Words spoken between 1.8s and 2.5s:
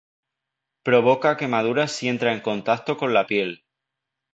si entra en